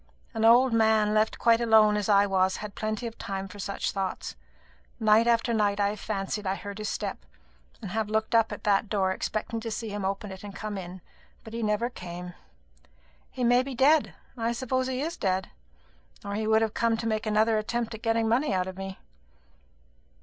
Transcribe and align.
An 0.33 0.43
old 0.43 0.73
man 0.73 1.13
left 1.13 1.37
quite 1.37 1.61
alone 1.61 1.95
as 1.95 2.09
I 2.09 2.25
was 2.25 2.57
had 2.57 2.73
plenty 2.73 3.05
of 3.05 3.19
time 3.19 3.47
for 3.47 3.59
such 3.59 3.91
thoughts. 3.91 4.35
Night 4.99 5.27
after 5.27 5.53
night 5.53 5.79
I 5.79 5.89
have 5.89 5.99
fancied 5.99 6.47
I 6.47 6.55
heard 6.55 6.79
his 6.79 6.89
step, 6.89 7.23
and 7.83 7.91
have 7.91 8.09
looked 8.09 8.33
up 8.33 8.51
at 8.51 8.63
that 8.63 8.89
door 8.89 9.11
expecting 9.11 9.59
to 9.59 9.69
see 9.69 9.89
him 9.89 10.03
open 10.03 10.31
it 10.31 10.43
and 10.43 10.55
come 10.55 10.75
in; 10.75 11.01
but 11.43 11.53
he 11.53 11.61
never 11.61 11.87
came. 11.87 12.33
He 13.29 13.43
may 13.43 13.61
be 13.61 13.75
dead. 13.75 14.15
I 14.35 14.53
suppose 14.53 14.87
he 14.87 15.01
is 15.01 15.17
dead; 15.17 15.51
or 16.25 16.33
he 16.33 16.47
would 16.47 16.63
have 16.63 16.73
come 16.73 16.97
to 16.97 17.05
make 17.07 17.27
another 17.27 17.59
attempt 17.59 17.93
at 17.93 18.01
getting 18.01 18.27
money 18.27 18.51
out 18.55 18.65
of 18.65 18.77
me." 18.79 18.97